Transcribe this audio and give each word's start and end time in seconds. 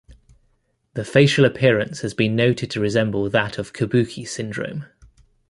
The 0.95 1.05
facial 1.05 1.45
appearance 1.45 2.01
has 2.01 2.15
been 2.15 2.35
noted 2.35 2.71
to 2.71 2.79
resemble 2.79 3.29
that 3.29 3.59
of 3.59 3.71
Kabuki 3.71 4.27
syndrome. 4.27 4.87